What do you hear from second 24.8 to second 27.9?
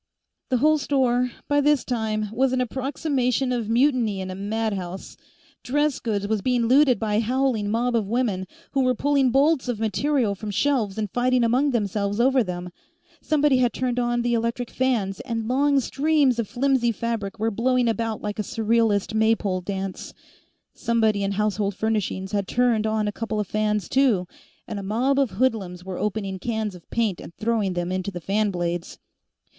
mob of hoodlums were opening cans of paint and throwing